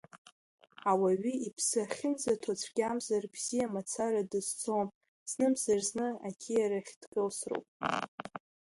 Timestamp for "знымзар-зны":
5.29-6.07